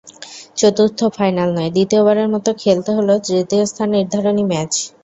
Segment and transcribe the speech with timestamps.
[0.57, 4.71] চতুর্থ ফাইনাল নয়, দ্বিতীয়বারের মতো খেলতে হলো তৃতীয় স্থান নির্ধারণী ম্যাচ।